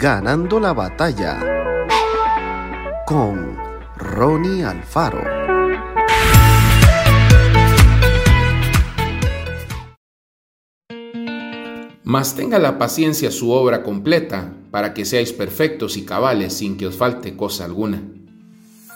[0.00, 1.38] Ganando la batalla
[3.06, 3.54] con
[3.98, 5.22] Ronnie Alfaro.
[12.02, 16.86] Mas tenga la paciencia su obra completa, para que seáis perfectos y cabales sin que
[16.86, 18.02] os falte cosa alguna.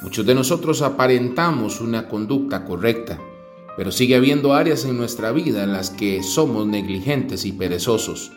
[0.00, 3.20] Muchos de nosotros aparentamos una conducta correcta,
[3.76, 8.32] pero sigue habiendo áreas en nuestra vida en las que somos negligentes y perezosos.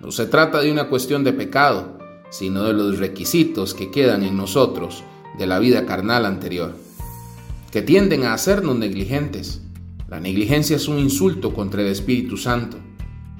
[0.00, 1.99] No se trata de una cuestión de pecado,
[2.30, 5.04] sino de los requisitos que quedan en nosotros
[5.38, 6.74] de la vida carnal anterior,
[7.70, 9.62] que tienden a hacernos negligentes.
[10.08, 12.78] La negligencia es un insulto contra el Espíritu Santo.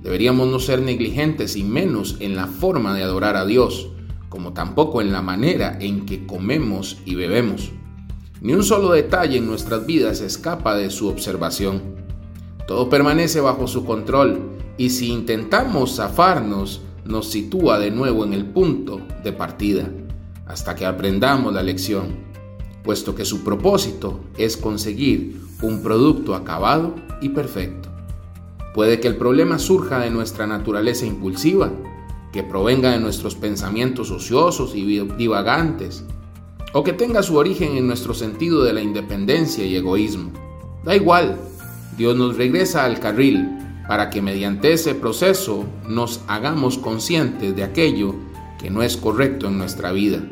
[0.02, 3.88] Deberíamos no ser negligentes y menos en la forma de adorar a Dios,
[4.28, 7.70] como tampoco en la manera en que comemos y bebemos.
[8.40, 11.82] Ni un solo detalle en nuestras vidas escapa de su observación.
[12.66, 16.80] Todo permanece bajo su control y si intentamos zafarnos,
[17.10, 19.90] nos sitúa de nuevo en el punto de partida,
[20.46, 22.16] hasta que aprendamos la lección,
[22.82, 27.88] puesto que su propósito es conseguir un producto acabado y perfecto.
[28.74, 31.72] Puede que el problema surja de nuestra naturaleza impulsiva,
[32.32, 36.04] que provenga de nuestros pensamientos ociosos y divagantes,
[36.72, 40.30] o que tenga su origen en nuestro sentido de la independencia y egoísmo.
[40.84, 41.36] Da igual,
[41.98, 43.48] Dios nos regresa al carril
[43.90, 48.14] para que mediante ese proceso nos hagamos conscientes de aquello
[48.60, 50.22] que no es correcto en nuestra vida.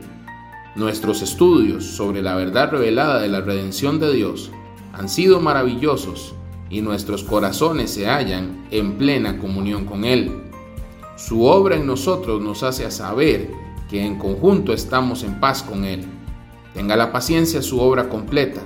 [0.77, 4.53] Nuestros estudios sobre la verdad revelada de la redención de Dios
[4.93, 6.37] han sido maravillosos
[6.71, 10.41] y nuestros corazones se hallan en plena comunión con Él.
[11.17, 13.51] Su obra en nosotros nos hace saber
[13.91, 16.05] que en conjunto estamos en paz con Él.
[16.75, 18.61] Tenga la paciencia su obra completa.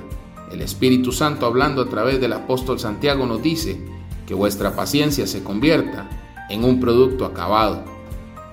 [0.53, 5.43] El Espíritu Santo hablando a través del apóstol Santiago nos dice que vuestra paciencia se
[5.43, 6.09] convierta
[6.49, 7.85] en un producto acabado.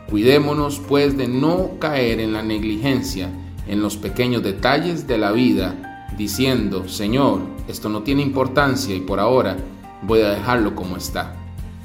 [0.10, 3.30] Cuidémonos pues de no caer en la negligencia
[3.68, 9.20] en los pequeños detalles de la vida, diciendo, Señor, esto no tiene importancia y por
[9.20, 9.58] ahora
[10.02, 11.36] voy a dejarlo como está.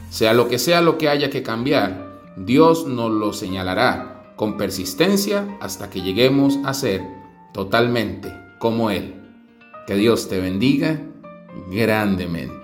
[0.08, 5.58] Sea lo que sea lo que haya que cambiar, Dios nos lo señalará con persistencia
[5.60, 7.02] hasta que lleguemos a ser
[7.52, 9.14] totalmente como Él.
[9.86, 11.00] Que Dios te bendiga
[11.70, 12.63] grandemente.